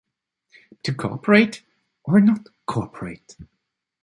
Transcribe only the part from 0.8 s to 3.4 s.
To cooperate, or not cooperate?